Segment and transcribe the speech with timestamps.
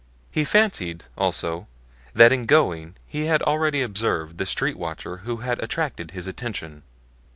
[0.31, 1.67] He fancied, also,
[2.15, 6.81] that in going he had already observed the street watcher who had attracted his attention.